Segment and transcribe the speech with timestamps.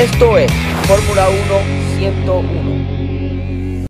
[0.00, 0.50] Esto es
[0.86, 1.38] Fórmula 1
[1.98, 3.86] 101.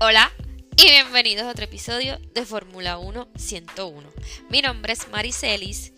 [0.00, 0.32] Hola
[0.74, 4.10] y bienvenidos a otro episodio de Fórmula 1 101.
[4.48, 5.92] Mi nombre es Maricelis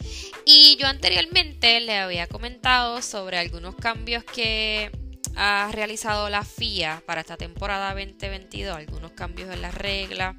[0.44, 4.90] y yo anteriormente le había comentado sobre algunos cambios que
[5.36, 10.36] ha realizado la FIA para esta temporada 2022, algunos cambios en las reglas,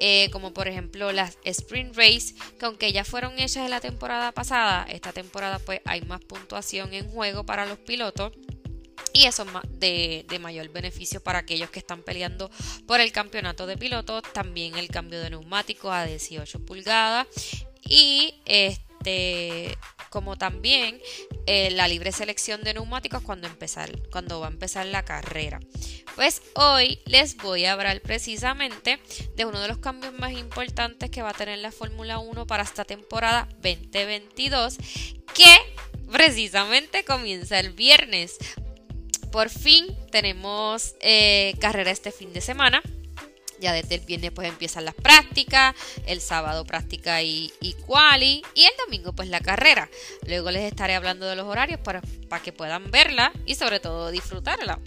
[0.00, 4.32] eh, como por ejemplo las Sprint Race, que aunque ya fueron hechas en la temporada
[4.32, 8.32] pasada, esta temporada pues hay más puntuación en juego para los pilotos.
[9.12, 12.50] Y eso es de, de mayor beneficio para aquellos que están peleando
[12.86, 14.22] por el campeonato de pilotos.
[14.34, 17.26] También el cambio de neumáticos a 18 pulgadas.
[17.88, 19.78] Y este
[20.10, 21.00] como también
[21.46, 25.60] eh, la libre selección de neumáticos cuando, empezar, cuando va a empezar la carrera.
[26.14, 28.98] Pues hoy les voy a hablar precisamente
[29.36, 32.62] de uno de los cambios más importantes que va a tener la Fórmula 1 para
[32.62, 34.78] esta temporada 2022,
[35.34, 35.56] que
[36.10, 38.36] precisamente comienza el viernes.
[39.30, 42.82] Por fin tenemos eh, carrera este fin de semana.
[43.60, 45.74] Ya desde el viernes pues empiezan las prácticas,
[46.06, 49.88] el sábado práctica y, y quali y el domingo pues la carrera.
[50.26, 54.10] Luego les estaré hablando de los horarios para, para que puedan verla y sobre todo
[54.10, 54.78] disfrutarla.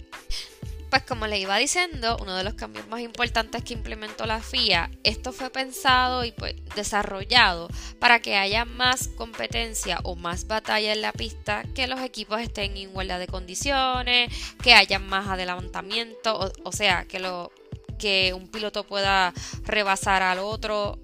[0.90, 4.90] Pues como les iba diciendo, uno de los cambios más importantes que implementó la FIA,
[5.04, 7.68] esto fue pensado y pues desarrollado
[8.00, 12.72] para que haya más competencia o más batalla en la pista, que los equipos estén
[12.72, 17.52] en igualdad de condiciones, que haya más adelantamiento, o, o sea, que lo,
[18.00, 19.32] que un piloto pueda
[19.64, 20.98] rebasar al otro,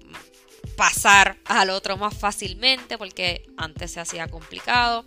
[0.75, 5.05] pasar al otro más fácilmente, porque antes se hacía complicado,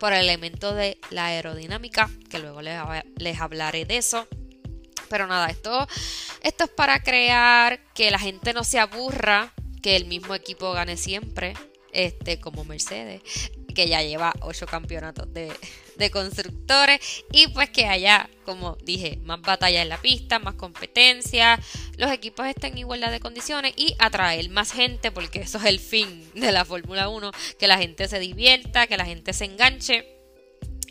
[0.00, 4.26] por el elemento de la aerodinámica, que luego les, hablaré de eso.
[5.08, 5.86] Pero nada, esto,
[6.42, 10.96] esto es para crear que la gente no se aburra, que el mismo equipo gane
[10.96, 11.54] siempre,
[11.92, 13.22] este, como Mercedes,
[13.74, 15.52] que ya lleva ocho campeonatos de,
[16.10, 17.00] constructores
[17.32, 21.60] y pues que haya, como dije, más batalla en la pista, más competencia,
[21.96, 25.80] los equipos estén en igualdad de condiciones y atraer más gente, porque eso es el
[25.80, 30.06] fin de la Fórmula 1, que la gente se divierta, que la gente se enganche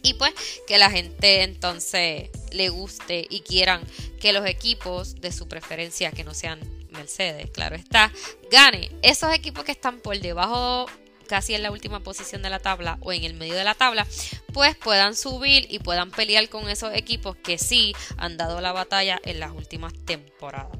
[0.03, 0.33] y pues
[0.67, 3.81] que la gente entonces le guste y quieran
[4.19, 6.59] que los equipos de su preferencia, que no sean
[6.91, 8.11] Mercedes, claro está,
[8.51, 8.91] gane.
[9.01, 10.87] Esos equipos que están por debajo
[11.27, 14.07] casi en la última posición de la tabla o en el medio de la tabla,
[14.53, 19.19] pues puedan subir y puedan pelear con esos equipos que sí han dado la batalla
[19.23, 20.77] en las últimas temporadas.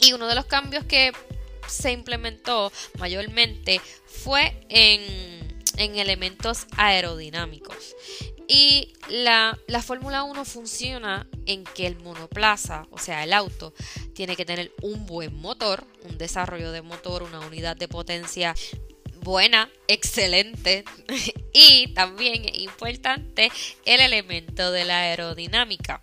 [0.00, 1.12] Y uno de los cambios que
[1.66, 5.48] se implementó mayormente fue en,
[5.78, 7.96] elementos aerodinámicos.
[8.46, 13.72] Y la, la Fórmula 1 funciona en que el monoplaza, o sea, el auto,
[14.12, 18.54] tiene que tener un buen motor, un desarrollo de motor, una unidad de potencia
[19.20, 20.84] buena, excelente.
[21.52, 23.50] y también es importante
[23.84, 26.02] el elemento de la aerodinámica.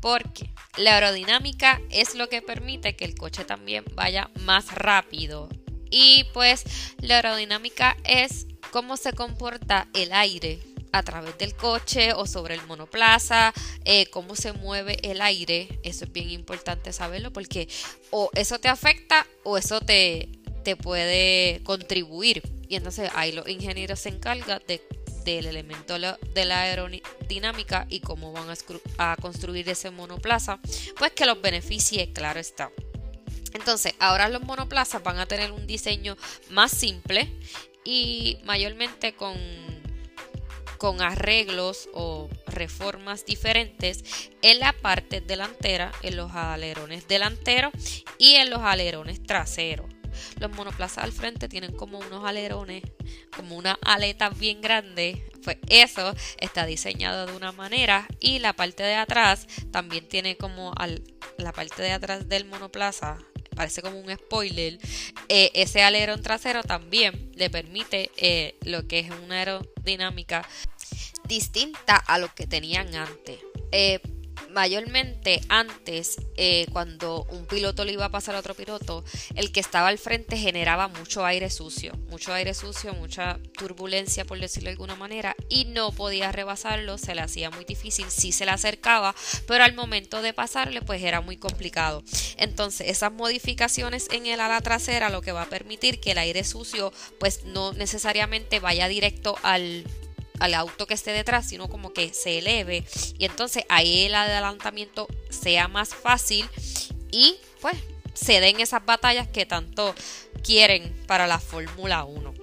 [0.00, 5.48] Porque la aerodinámica es lo que permite que el coche también vaya más rápido.
[5.90, 6.64] Y pues
[7.00, 10.60] la aerodinámica es cómo se comporta el aire
[10.92, 13.52] a través del coche o sobre el monoplaza,
[13.84, 15.80] eh, cómo se mueve el aire.
[15.82, 17.68] Eso es bien importante saberlo porque
[18.10, 20.28] o eso te afecta o eso te,
[20.62, 22.42] te puede contribuir.
[22.68, 24.80] Y entonces ahí los ingenieros se encargan de,
[25.24, 28.46] del elemento de la aerodinámica y cómo van
[28.98, 30.60] a, construir ese monoplaza,
[30.98, 32.70] pues que los beneficie, claro está.
[33.52, 36.16] Entonces, ahora los monoplazas van a tener un diseño
[36.50, 37.28] más simple
[37.84, 39.36] y mayormente con,
[40.78, 47.72] con arreglos o reformas diferentes en la parte delantera, en los alerones delanteros
[48.18, 49.99] y en los alerones traseros.
[50.38, 52.82] Los monoplazas al frente tienen como unos alerones,
[53.36, 55.26] como una aleta bien grande.
[55.44, 60.72] Pues eso está diseñado de una manera y la parte de atrás también tiene como
[60.76, 61.02] al,
[61.38, 63.18] la parte de atrás del monoplaza
[63.54, 64.78] parece como un spoiler,
[65.28, 70.48] eh, ese alerón trasero también le permite eh, lo que es una aerodinámica
[71.28, 73.38] distinta a lo que tenían antes.
[73.72, 74.00] Eh,
[74.52, 79.04] mayormente antes, eh, cuando un piloto le iba a pasar a otro piloto,
[79.34, 84.38] el que estaba al frente generaba mucho aire sucio, mucho aire sucio, mucha turbulencia, por
[84.38, 88.44] decirlo de alguna manera, y no podía rebasarlo, se le hacía muy difícil, sí se
[88.44, 89.14] le acercaba,
[89.46, 92.02] pero al momento de pasarle, pues era muy complicado.
[92.36, 96.44] Entonces, esas modificaciones en el ala trasera lo que va a permitir que el aire
[96.44, 99.84] sucio, pues no necesariamente vaya directo al
[100.40, 102.84] al auto que esté detrás, sino como que se eleve
[103.18, 106.48] y entonces ahí el adelantamiento sea más fácil
[107.12, 107.76] y pues
[108.14, 109.94] se den esas batallas que tanto
[110.42, 112.34] quieren para la Fórmula 1.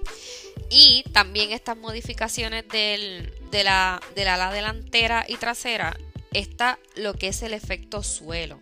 [0.70, 5.96] Y también estas modificaciones del, de, la, del ala delantera y trasera
[6.32, 8.58] está lo que es el efecto suelo.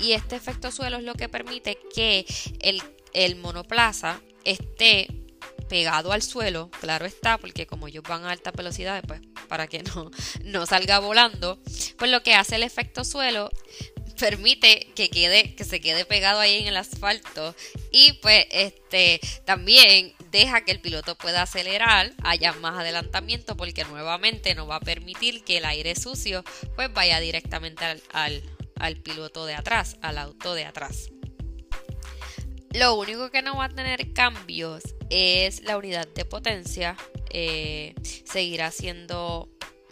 [0.00, 2.26] Y este efecto suelo es lo que permite que
[2.60, 2.82] el,
[3.14, 5.08] el monoplaza esté
[5.68, 9.82] pegado al suelo, claro está, porque como ellos van a alta velocidad, pues para que
[9.82, 10.10] no,
[10.44, 11.58] no salga volando,
[11.98, 13.50] pues lo que hace el efecto suelo
[14.16, 17.54] permite que quede que se quede pegado ahí en el asfalto
[17.90, 24.54] y pues este también deja que el piloto pueda acelerar haya más adelantamiento porque nuevamente
[24.54, 28.42] no va a permitir que el aire sucio pues vaya directamente al,
[28.76, 31.10] al piloto de atrás al auto de atrás
[32.78, 36.96] lo único que no va a tener cambios es la unidad de potencia.
[37.30, 37.94] Eh,
[38.24, 39.48] seguirá siendo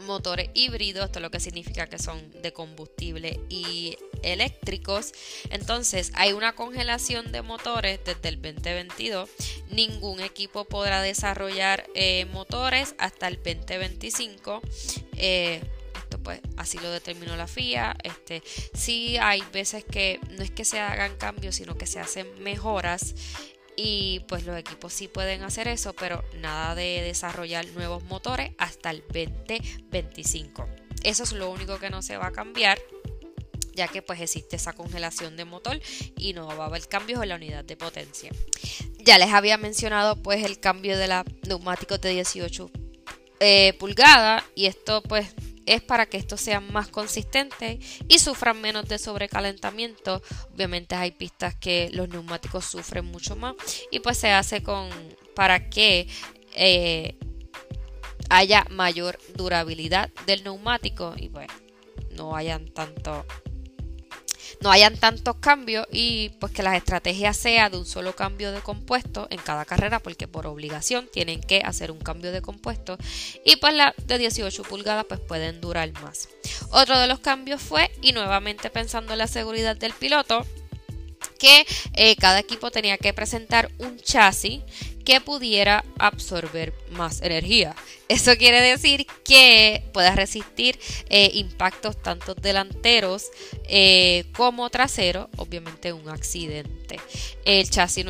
[0.07, 5.13] motores híbridos, esto lo que significa que son de combustible y eléctricos.
[5.51, 9.31] Entonces hay una congelación de motores desde el 2022.
[9.71, 14.61] Ningún equipo podrá desarrollar eh, motores hasta el 2025.
[15.17, 15.84] Eh, esto
[16.25, 17.97] pues así lo determinó la FIA.
[18.03, 18.43] Este,
[18.75, 23.15] sí hay veces que no es que se hagan cambios, sino que se hacen mejoras
[23.76, 28.91] y pues los equipos sí pueden hacer eso, pero nada de desarrollar nuevos motores hasta
[28.91, 30.67] el 2025.
[31.05, 32.79] Eso es lo único que no se va a cambiar
[33.75, 35.81] ya que pues existe esa congelación de motor
[36.17, 38.31] y no va a haber cambios en la unidad de potencia.
[38.99, 42.71] Ya les había mencionado pues el cambio de la neumáticos de 18
[43.41, 45.26] eh, pulgadas y esto pues
[45.66, 47.78] es para que estos sean más consistentes
[48.08, 50.22] y sufran menos de sobrecalentamiento.
[50.55, 53.55] Obviamente hay pistas que los neumáticos sufren mucho más
[53.90, 54.90] y pues se hace con
[55.34, 56.08] para que
[56.55, 57.19] eh,
[58.31, 61.49] haya mayor durabilidad del neumático y pues
[62.11, 63.26] no hayan tanto
[64.61, 68.61] no hayan tantos cambios y pues que las estrategias sea de un solo cambio de
[68.61, 72.99] compuesto en cada carrera porque por obligación tienen que hacer un cambio de compuesto
[73.45, 76.29] y pues las de 18 pulgadas pues pueden durar más.
[76.71, 80.47] Otro de los cambios fue y nuevamente pensando en la seguridad del piloto
[81.39, 84.62] que eh, cada equipo tenía que presentar un chasis
[85.05, 87.75] que pudiera absorber más energía.
[88.09, 90.79] Eso quiere decir que pueda resistir
[91.09, 93.31] eh, impactos tanto delanteros
[93.67, 97.01] eh, como traseros, obviamente un accidente.
[97.45, 98.05] El chasis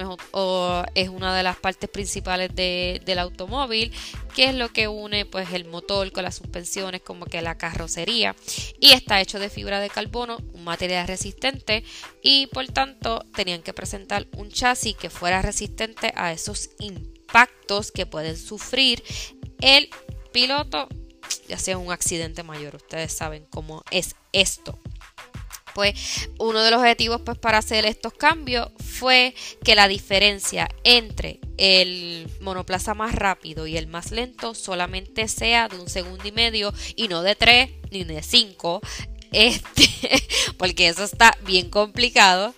[0.94, 3.93] es una de las partes principales del automóvil,
[4.35, 8.35] que es lo que une pues el motor con las suspensiones, como que la carrocería,
[8.81, 11.85] y está hecho de fibra de carbono, un material resistente,
[12.20, 16.83] y por tanto tenían que presentar un chasis que fuera resistente a esos impactos
[17.92, 19.02] que pueden sufrir
[19.60, 19.90] el
[20.32, 20.88] piloto,
[21.48, 22.76] ya sea un accidente mayor.
[22.76, 24.78] Ustedes saben cómo es esto.
[25.75, 29.34] Pues uno de los objetivos pues, para hacer estos cambios fue
[29.64, 35.80] que la diferencia entre el monoplaza más rápido y el más lento solamente sea de
[35.80, 38.80] un segundo y medio y no de tres ni de cinco.
[39.32, 39.88] Este,
[40.56, 42.54] porque eso está bien complicado.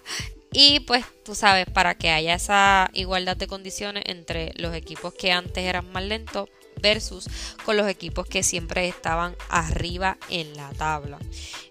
[0.58, 5.31] Y pues tú sabes, para que haya esa igualdad de condiciones entre los equipos que
[5.31, 6.49] antes eran más lentos
[6.81, 7.29] versus
[7.67, 11.19] con los equipos que siempre estaban arriba en la tabla.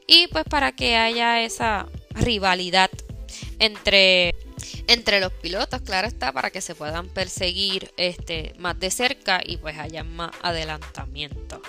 [0.05, 2.91] Y pues para que haya esa rivalidad
[3.57, 4.35] entre
[4.87, 9.57] entre los pilotos, claro está, para que se puedan perseguir este, más de cerca y
[9.57, 11.59] pues haya más adelantamiento.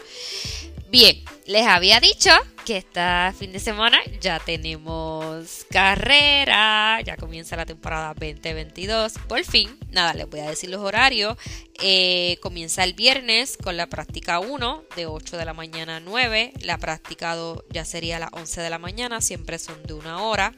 [0.90, 2.30] Bien, les había dicho
[2.66, 3.00] que este
[3.38, 10.28] fin de semana ya tenemos carrera, ya comienza la temporada 2022, por fin, nada, les
[10.28, 11.38] voy a decir los horarios,
[11.80, 16.54] eh, comienza el viernes con la práctica 1 de 8 de la mañana a 9,
[16.60, 20.24] la práctica 2 ya sería a las 11 de la mañana, siempre son de una
[20.24, 20.52] hora,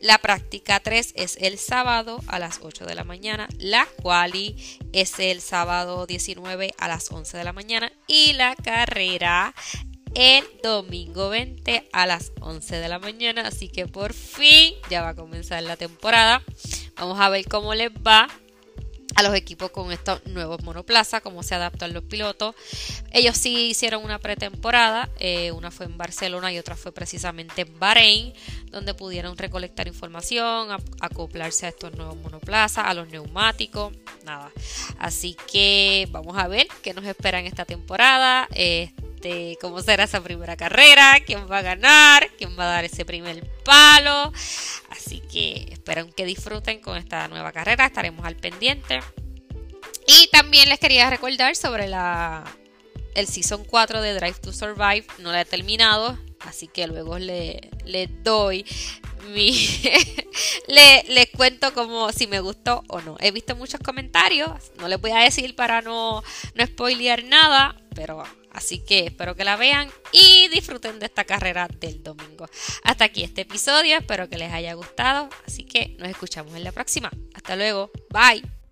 [0.00, 4.56] la práctica 3 es el sábado a las 8 de la mañana, la quali
[4.92, 7.90] es el sábado 19 a las 11 de la mañana.
[8.06, 9.54] Y la carrera
[10.14, 13.46] el domingo 20 a las 11 de la mañana.
[13.46, 16.42] Así que por fin ya va a comenzar la temporada.
[16.96, 18.28] Vamos a ver cómo les va
[19.14, 22.54] a los equipos con estos nuevos monoplazas, cómo se adaptan los pilotos.
[23.12, 27.78] Ellos sí hicieron una pretemporada, eh, una fue en Barcelona y otra fue precisamente en
[27.78, 28.32] Bahrein,
[28.70, 33.92] donde pudieron recolectar información, acoplarse a estos nuevos monoplazas, a los neumáticos,
[34.24, 34.50] nada.
[34.98, 38.48] Así que vamos a ver qué nos espera en esta temporada.
[38.52, 38.92] Eh,
[39.60, 43.48] cómo será esa primera carrera, quién va a ganar, quién va a dar ese primer
[43.64, 44.32] palo.
[44.90, 49.00] Así que espero que disfruten con esta nueva carrera, estaremos al pendiente.
[50.06, 52.44] Y también les quería recordar sobre la
[53.14, 57.70] el Season 4 de Drive to Survive, no la he terminado, así que luego le,
[57.84, 58.66] le doy
[59.32, 59.52] mi
[60.68, 63.16] le, les cuento como si me gustó o no.
[63.20, 66.22] He visto muchos comentarios, no les voy a decir para no,
[66.54, 71.68] no spoilear nada, pero así que espero que la vean y disfruten de esta carrera
[71.68, 72.48] del domingo.
[72.82, 76.72] Hasta aquí este episodio, espero que les haya gustado, así que nos escuchamos en la
[76.72, 77.10] próxima.
[77.34, 78.63] Hasta luego, bye.